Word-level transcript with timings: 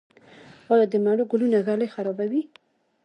آیا 0.71 0.85
د 0.91 0.95
مڼو 1.05 1.23
ګلونه 1.31 1.59
ږلۍ 1.67 1.87
خرابوي؟ 1.93 2.41